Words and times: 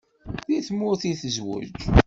Deg 0.47 0.63
tmurt 0.67 1.03
i 1.11 1.13
tezweǧ? 1.21 1.69